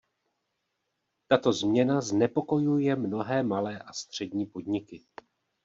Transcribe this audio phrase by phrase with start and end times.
[1.27, 5.01] Tato změna znepokojuje mnohé malé a střední podniky.